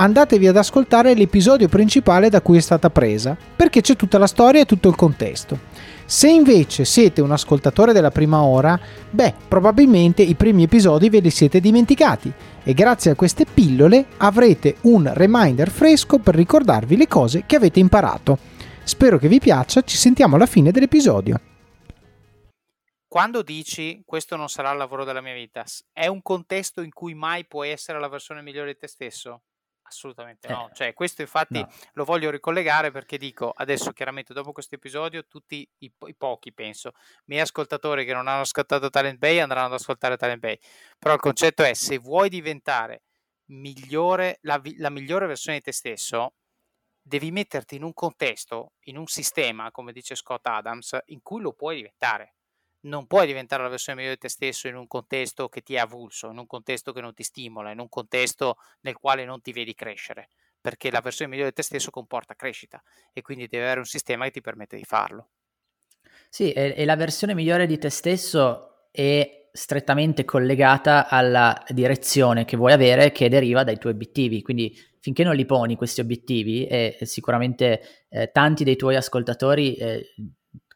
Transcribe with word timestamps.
andatevi 0.00 0.46
ad 0.46 0.56
ascoltare 0.56 1.14
l'episodio 1.14 1.68
principale 1.68 2.28
da 2.28 2.40
cui 2.40 2.58
è 2.58 2.60
stata 2.60 2.88
presa, 2.88 3.36
perché 3.56 3.80
c'è 3.80 3.96
tutta 3.96 4.18
la 4.18 4.28
storia 4.28 4.60
e 4.60 4.66
tutto 4.66 4.88
il 4.88 4.94
contesto. 4.94 5.58
Se 6.04 6.28
invece 6.28 6.84
siete 6.84 7.20
un 7.20 7.32
ascoltatore 7.32 7.92
della 7.92 8.10
prima 8.10 8.42
ora, 8.42 8.78
beh, 9.10 9.34
probabilmente 9.48 10.22
i 10.22 10.36
primi 10.36 10.62
episodi 10.62 11.10
ve 11.10 11.18
li 11.18 11.30
siete 11.30 11.60
dimenticati 11.60 12.32
e 12.62 12.72
grazie 12.74 13.10
a 13.10 13.14
queste 13.14 13.44
pillole 13.44 14.06
avrete 14.18 14.76
un 14.82 15.10
reminder 15.12 15.68
fresco 15.68 16.18
per 16.18 16.34
ricordarvi 16.34 16.96
le 16.96 17.08
cose 17.08 17.44
che 17.44 17.56
avete 17.56 17.80
imparato. 17.80 18.38
Spero 18.84 19.18
che 19.18 19.28
vi 19.28 19.40
piaccia, 19.40 19.82
ci 19.82 19.96
sentiamo 19.96 20.36
alla 20.36 20.46
fine 20.46 20.70
dell'episodio. 20.70 21.40
Quando 23.06 23.42
dici 23.42 24.02
questo 24.06 24.36
non 24.36 24.48
sarà 24.48 24.70
il 24.70 24.78
lavoro 24.78 25.04
della 25.04 25.20
mia 25.20 25.34
vita, 25.34 25.64
è 25.92 26.06
un 26.06 26.22
contesto 26.22 26.82
in 26.82 26.92
cui 26.92 27.14
mai 27.14 27.46
puoi 27.46 27.70
essere 27.70 27.98
la 27.98 28.08
versione 28.08 28.42
migliore 28.42 28.72
di 28.72 28.78
te 28.78 28.86
stesso? 28.86 29.42
Assolutamente 29.88 30.48
no, 30.48 30.68
eh, 30.68 30.74
cioè 30.74 30.92
questo 30.92 31.22
infatti 31.22 31.58
no. 31.58 31.68
lo 31.94 32.04
voglio 32.04 32.30
ricollegare 32.30 32.90
perché 32.90 33.16
dico 33.16 33.50
adesso 33.50 33.92
chiaramente 33.92 34.34
dopo 34.34 34.52
questo 34.52 34.74
episodio 34.74 35.26
tutti 35.26 35.66
i, 35.78 35.90
i, 35.98 36.14
pochi 36.14 36.52
penso, 36.52 36.92
miei 37.24 37.40
ascoltatori 37.40 38.04
che 38.04 38.12
non 38.12 38.28
hanno 38.28 38.42
ascoltato 38.42 38.90
Talent 38.90 39.18
Bay 39.18 39.38
andranno 39.38 39.68
ad 39.68 39.72
ascoltare 39.72 40.18
Talent 40.18 40.40
Bay, 40.40 40.58
però 40.98 41.14
il 41.14 41.20
concetto 41.20 41.62
è 41.62 41.72
se 41.72 41.96
vuoi 41.96 42.28
diventare 42.28 43.04
migliore, 43.46 44.38
la, 44.42 44.60
la 44.76 44.90
migliore 44.90 45.26
versione 45.26 45.56
di 45.56 45.64
te 45.64 45.72
stesso 45.72 46.34
devi 47.00 47.30
metterti 47.30 47.76
in 47.76 47.82
un 47.82 47.94
contesto, 47.94 48.72
in 48.84 48.98
un 48.98 49.06
sistema 49.06 49.70
come 49.70 49.92
dice 49.92 50.14
Scott 50.14 50.46
Adams 50.46 50.98
in 51.06 51.22
cui 51.22 51.40
lo 51.40 51.54
puoi 51.54 51.76
diventare 51.76 52.34
non 52.80 53.06
puoi 53.06 53.26
diventare 53.26 53.62
la 53.62 53.68
versione 53.68 53.98
migliore 53.98 54.16
di 54.16 54.22
te 54.22 54.28
stesso 54.28 54.68
in 54.68 54.76
un 54.76 54.86
contesto 54.86 55.48
che 55.48 55.62
ti 55.62 55.74
è 55.74 55.78
avulso, 55.78 56.30
in 56.30 56.38
un 56.38 56.46
contesto 56.46 56.92
che 56.92 57.00
non 57.00 57.14
ti 57.14 57.22
stimola, 57.22 57.70
in 57.70 57.80
un 57.80 57.88
contesto 57.88 58.56
nel 58.80 58.96
quale 58.96 59.24
non 59.24 59.40
ti 59.40 59.52
vedi 59.52 59.74
crescere, 59.74 60.28
perché 60.60 60.90
la 60.90 61.00
versione 61.00 61.30
migliore 61.30 61.50
di 61.50 61.56
te 61.56 61.62
stesso 61.62 61.90
comporta 61.90 62.34
crescita 62.34 62.82
e 63.12 63.22
quindi 63.22 63.48
devi 63.48 63.64
avere 63.64 63.80
un 63.80 63.86
sistema 63.86 64.24
che 64.24 64.32
ti 64.32 64.40
permette 64.40 64.76
di 64.76 64.84
farlo. 64.84 65.30
Sì, 66.28 66.52
e, 66.52 66.74
e 66.76 66.84
la 66.84 66.96
versione 66.96 67.34
migliore 67.34 67.66
di 67.66 67.78
te 67.78 67.90
stesso 67.90 68.88
è 68.90 69.48
strettamente 69.50 70.24
collegata 70.24 71.08
alla 71.08 71.64
direzione 71.68 72.44
che 72.44 72.56
vuoi 72.56 72.72
avere 72.72 73.10
che 73.12 73.28
deriva 73.28 73.64
dai 73.64 73.78
tuoi 73.78 73.94
obiettivi, 73.94 74.42
quindi 74.42 74.76
finché 75.00 75.24
non 75.24 75.34
li 75.34 75.46
poni 75.46 75.76
questi 75.76 76.00
obiettivi 76.00 76.66
e 76.66 76.98
sicuramente 77.02 78.06
eh, 78.08 78.30
tanti 78.30 78.62
dei 78.62 78.76
tuoi 78.76 78.96
ascoltatori 78.96 79.74
eh, 79.74 80.14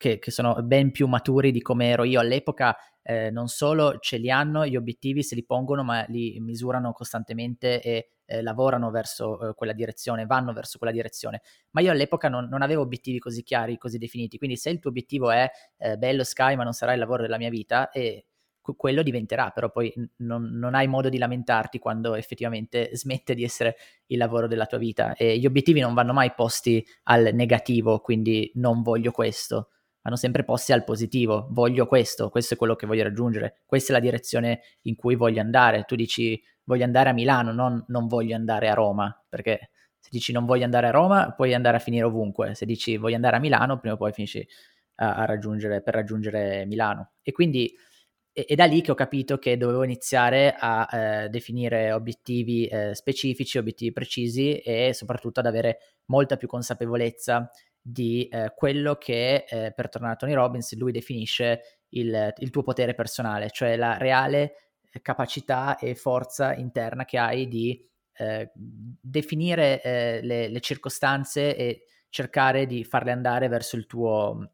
che, 0.00 0.18
che 0.18 0.30
sono 0.30 0.54
ben 0.62 0.92
più 0.92 1.06
maturi 1.06 1.52
di 1.52 1.60
come 1.60 1.90
ero 1.90 2.04
io 2.04 2.20
all'epoca, 2.20 2.74
eh, 3.02 3.30
non 3.30 3.48
solo 3.48 3.98
ce 3.98 4.16
li 4.16 4.30
hanno 4.30 4.66
gli 4.66 4.74
obiettivi, 4.74 5.22
se 5.22 5.34
li 5.34 5.44
pongono, 5.44 5.84
ma 5.84 6.06
li 6.08 6.40
misurano 6.40 6.92
costantemente 6.92 7.82
e 7.82 8.12
eh, 8.24 8.40
lavorano 8.40 8.90
verso 8.90 9.50
eh, 9.50 9.54
quella 9.54 9.74
direzione, 9.74 10.24
vanno 10.24 10.54
verso 10.54 10.78
quella 10.78 10.92
direzione. 10.94 11.42
Ma 11.72 11.82
io 11.82 11.90
all'epoca 11.90 12.30
non, 12.30 12.48
non, 12.48 12.62
avevo 12.62 12.80
obiettivi 12.80 13.18
così 13.18 13.42
chiari, 13.42 13.76
così 13.76 13.98
definiti. 13.98 14.38
Quindi 14.38 14.56
se 14.56 14.70
il 14.70 14.78
tuo 14.78 14.88
obiettivo 14.88 15.30
è 15.30 15.50
eh, 15.76 15.98
bello 15.98 16.24
Sky, 16.24 16.56
ma 16.56 16.64
non 16.64 16.72
sarà 16.72 16.94
il 16.94 16.98
lavoro 16.98 17.20
della 17.20 17.36
mia 17.36 17.50
vita, 17.50 17.90
e 17.90 18.24
quello 18.74 19.02
diventerà, 19.02 19.50
però 19.50 19.70
poi 19.70 19.92
non, 20.18 20.44
non, 20.44 20.74
hai 20.74 20.86
modo 20.86 21.10
di 21.10 21.18
lamentarti 21.18 21.78
quando 21.78 22.14
effettivamente 22.14 22.90
smette 22.94 23.34
di 23.34 23.42
essere 23.44 23.76
il 24.06 24.16
lavoro 24.16 24.46
della 24.46 24.64
tua 24.64 24.78
vita. 24.78 25.14
E 25.14 25.36
gli 25.38 25.44
obiettivi 25.44 25.80
non 25.80 25.92
vanno 25.92 26.14
mai 26.14 26.32
posti 26.32 26.82
al 27.04 27.30
negativo, 27.34 27.98
quindi 28.00 28.50
non 28.54 28.80
voglio 28.80 29.10
questo 29.10 29.68
vanno 30.02 30.16
sempre 30.16 30.44
posti 30.44 30.72
al 30.72 30.84
positivo, 30.84 31.48
voglio 31.50 31.86
questo, 31.86 32.30
questo 32.30 32.54
è 32.54 32.56
quello 32.56 32.74
che 32.74 32.86
voglio 32.86 33.02
raggiungere, 33.02 33.62
questa 33.66 33.92
è 33.92 33.96
la 33.96 34.02
direzione 34.02 34.60
in 34.82 34.96
cui 34.96 35.14
voglio 35.14 35.40
andare. 35.40 35.84
Tu 35.84 35.94
dici 35.96 36.40
voglio 36.64 36.84
andare 36.84 37.10
a 37.10 37.12
Milano, 37.12 37.52
non, 37.52 37.84
non 37.88 38.06
voglio 38.06 38.34
andare 38.34 38.68
a 38.68 38.74
Roma, 38.74 39.24
perché 39.28 39.70
se 39.98 40.08
dici 40.10 40.32
non 40.32 40.46
voglio 40.46 40.64
andare 40.64 40.86
a 40.86 40.90
Roma 40.90 41.32
puoi 41.32 41.52
andare 41.52 41.76
a 41.76 41.80
finire 41.80 42.04
ovunque, 42.04 42.54
se 42.54 42.64
dici 42.64 42.96
voglio 42.96 43.16
andare 43.16 43.36
a 43.36 43.40
Milano 43.40 43.78
prima 43.78 43.94
o 43.94 43.98
poi 43.98 44.12
finisci 44.12 44.46
a, 44.96 45.16
a 45.16 45.24
raggiungere, 45.24 45.82
per 45.82 45.94
raggiungere 45.94 46.64
Milano. 46.66 47.12
E 47.22 47.32
quindi 47.32 47.72
è, 48.32 48.44
è, 48.46 48.54
da 48.54 48.64
lì 48.64 48.80
che 48.80 48.92
ho 48.92 48.94
capito 48.94 49.38
che 49.38 49.56
dovevo 49.56 49.82
iniziare 49.82 50.54
a 50.58 50.88
eh, 51.24 51.28
definire 51.28 51.92
obiettivi 51.92 52.66
eh, 52.66 52.94
specifici, 52.94 53.58
obiettivi 53.58 53.92
precisi 53.92 54.58
e 54.58 54.92
soprattutto 54.94 55.40
ad 55.40 55.46
avere 55.46 55.78
molta 56.06 56.36
più 56.36 56.48
consapevolezza 56.48 57.50
di 57.82 58.28
eh, 58.28 58.52
quello 58.54 58.96
che, 58.96 59.44
eh, 59.48 59.72
per 59.74 59.88
tornare 59.88 60.14
a 60.14 60.16
Tony 60.16 60.34
Robbins, 60.34 60.76
lui 60.76 60.92
definisce 60.92 61.80
il, 61.90 62.32
il, 62.38 62.50
tuo 62.50 62.62
potere 62.62 62.94
personale, 62.94 63.50
cioè 63.50 63.76
la 63.76 63.96
reale 63.96 64.54
eh, 64.90 65.00
capacità 65.00 65.78
e 65.78 65.94
forza 65.94 66.54
interna 66.54 67.04
che 67.04 67.18
hai 67.18 67.48
di 67.48 67.82
eh, 68.14 68.50
definire 68.54 69.80
eh, 69.82 70.20
le, 70.22 70.48
le, 70.48 70.60
circostanze 70.60 71.56
e 71.56 71.84
cercare 72.10 72.66
di 72.66 72.84
farle 72.84 73.12
andare 73.12 73.48
verso 73.48 73.76
il 73.76 73.86
tuo 73.86 74.52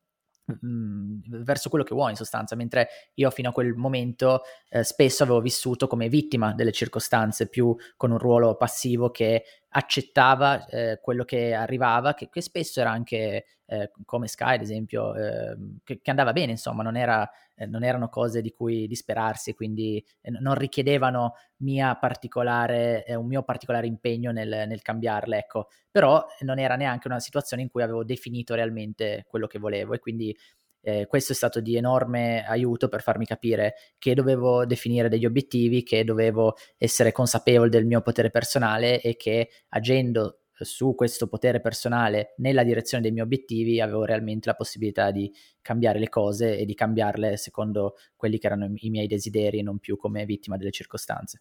mm, 0.65 1.21
verso 1.43 1.69
quello 1.69 1.85
che 1.85 1.95
vuoi 1.95 2.11
in 2.11 2.17
sostanza, 2.17 2.55
mentre 2.55 2.89
io 3.15 3.31
fino 3.31 3.49
a 3.49 3.53
quel 3.53 3.75
momento 3.75 4.43
eh, 4.69 4.85
spesso 4.85 5.25
avevo 5.25 5.41
vissuto 5.41 5.89
come 5.89 6.09
vittima 6.09 6.55
delle 6.55 6.73
circostanze, 6.73 7.49
più 7.49 7.75
con 7.97 8.13
un 8.13 8.19
ruolo 8.19 8.57
passivo 8.57 9.11
che 9.11 9.43
accettava 9.77 10.65
eh, 10.67 10.99
quello 11.03 11.25
che 11.25 11.53
arrivava, 11.53 12.15
che, 12.15 12.31
che 12.31 12.41
spesso 12.41 12.81
era 12.81 12.91
anche 12.91 13.45
eh, 13.67 13.91
come 14.07 14.27
Sky, 14.27 14.55
ad 14.55 14.63
esempio, 14.63 15.15
eh, 15.15 15.55
che, 15.85 16.01
che, 16.01 16.11
andava 16.11 16.33
bene, 16.33 16.53
insomma, 16.53 16.83
non, 16.83 16.97
era, 16.97 17.29
eh, 17.55 17.67
non, 17.67 17.85
erano 17.85 18.09
cose 18.09 18.41
di 18.41 18.51
cui 18.53 18.87
disperarsi, 18.87 19.53
quindi 19.53 20.03
eh, 20.23 20.31
non 20.31 20.55
richiedevano 20.55 21.35
eh, 21.59 23.15
un 23.15 23.27
mio 23.27 23.43
particolare 23.43 23.87
impegno 23.87 24.31
nel, 24.33 24.65
nel 24.67 24.81
cambiarle, 24.81 25.37
ecco. 25.37 25.69
Però 25.91 26.25
non 26.41 26.59
era 26.59 26.77
neanche 26.77 27.09
una 27.09 27.21
situazione 27.21 27.63
in 27.63 27.71
cui 27.71 27.83
avevo 27.83 28.03
definito 28.03 28.55
realmente 28.55 29.25
quello 29.29 29.47
che 29.47 29.59
volevo 29.59 29.93
e 29.93 29.99
quindi 29.99 30.35
eh, 30.87 31.07
questo 31.07 31.33
è 31.33 31.35
stato 31.35 31.61
di 31.61 31.75
enorme 31.75 32.47
aiuto 32.47 32.89
per 32.89 33.03
farmi 33.03 33.27
capire 33.27 33.75
che 33.99 34.15
dovevo 34.15 34.65
definire 34.65 35.09
degli 35.09 35.27
obiettivi, 35.27 35.83
che 35.83 36.05
dovevo 36.05 36.55
essere 36.79 37.11
consapevole 37.11 37.71
del 37.71 37.87
mio 37.87 38.03
potere 38.03 38.31
personale 38.31 39.01
e 39.01 39.17
che 39.17 39.49
agendo 39.71 40.43
su 40.53 40.95
questo 40.95 41.27
potere 41.27 41.61
personale 41.61 42.35
nella 42.37 42.63
direzione 42.63 43.03
dei 43.03 43.11
miei 43.11 43.25
obiettivi 43.25 43.81
avevo 43.81 44.05
realmente 44.05 44.49
la 44.49 44.55
possibilità 44.55 45.11
di 45.11 45.31
cambiare 45.61 45.99
le 45.99 46.09
cose 46.09 46.57
e 46.57 46.65
di 46.65 46.75
cambiarle 46.75 47.37
secondo 47.37 47.97
quelli 48.15 48.39
che 48.39 48.47
erano 48.47 48.71
i 48.73 48.89
miei 48.89 49.09
desideri 49.09 49.59
e 49.59 49.63
non 49.63 49.81
più 49.81 49.97
come 49.97 50.25
vittima 50.25 50.57
delle 50.57 50.71
circostanze. 50.71 51.41